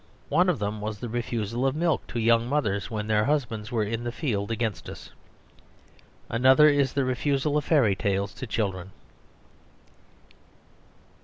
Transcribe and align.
One 0.29 0.49
of 0.49 0.57
them 0.57 0.81
was 0.81 0.97
the 0.97 1.09
refusal 1.09 1.63
of 1.67 1.75
milk 1.75 2.07
to 2.07 2.19
young 2.19 2.47
mothers 2.49 2.89
when 2.89 3.05
their 3.05 3.25
husbands 3.25 3.71
were 3.71 3.83
in 3.83 4.03
the 4.03 4.11
field 4.11 4.49
against 4.49 4.89
us. 4.89 5.11
Another 6.27 6.67
is 6.67 6.93
the 6.93 7.05
refusal 7.05 7.55
of 7.55 7.65
fairy 7.65 7.95
tales 7.95 8.33
to 8.33 8.47
children. 8.47 8.93